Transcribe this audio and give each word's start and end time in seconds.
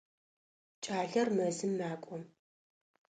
Кӏалэр 0.83 1.27
мэзым 1.37 1.71
макӏо. 1.79 2.17